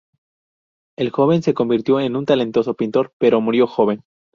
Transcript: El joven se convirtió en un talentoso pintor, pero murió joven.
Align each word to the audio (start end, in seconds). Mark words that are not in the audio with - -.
El 0.97 1.11
joven 1.11 1.43
se 1.43 1.53
convirtió 1.53 1.99
en 1.99 2.15
un 2.15 2.25
talentoso 2.25 2.73
pintor, 2.73 3.13
pero 3.19 3.39
murió 3.39 3.67
joven. 3.67 4.01